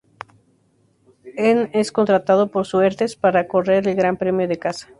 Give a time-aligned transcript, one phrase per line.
[1.37, 4.89] En es contratado por Surtees para correr el Gran Premio de casa.